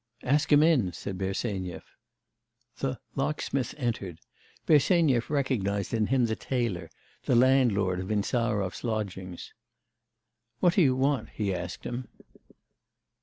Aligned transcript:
'Ask 0.23 0.51
him 0.51 0.63
in,' 0.63 0.93
said 0.93 1.19
Bersenyev. 1.19 1.83
The 2.77 2.99
'locksmith' 3.13 3.75
entered. 3.77 4.17
Bersenyev 4.65 5.29
recognised 5.29 5.93
in 5.93 6.07
him 6.07 6.25
the 6.25 6.35
tailor, 6.35 6.89
the 7.25 7.35
landlord 7.35 7.99
of 7.99 8.09
Insarov's 8.11 8.83
lodgings. 8.83 9.53
'What 10.59 10.73
do 10.73 10.81
you 10.81 10.95
want?' 10.95 11.29
he 11.35 11.53
asked 11.53 11.83
him. 11.83 12.07